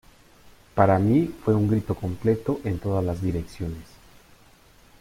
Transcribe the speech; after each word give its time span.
Para 0.73 0.97
mí, 0.97 1.27
fue 1.45 1.53
un 1.53 1.67
grito 1.67 1.93
completo 1.93 2.59
en 2.63 2.79
todas 2.79 3.03
las 3.05 3.21
direcciones. 3.21 3.85